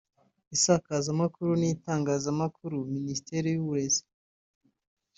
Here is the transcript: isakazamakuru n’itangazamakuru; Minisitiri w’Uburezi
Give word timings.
isakazamakuru 0.55 1.51
n’itangazamakuru; 1.61 2.77
Minisitiri 2.95 3.49
w’Uburezi 3.55 4.03